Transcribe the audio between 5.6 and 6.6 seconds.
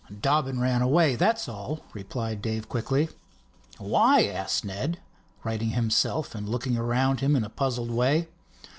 himself and